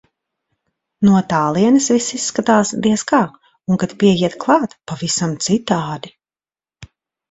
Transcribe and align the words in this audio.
No 1.07 1.21
tālienes 1.33 1.91
viss 1.97 2.09
izskatās, 2.21 2.73
diez 2.87 3.05
kā, 3.13 3.21
un 3.73 3.81
kad 3.85 3.97
pieiet 4.01 4.41
klāt- 4.49 4.77
pavisam 4.93 5.41
citādi. 5.51 6.19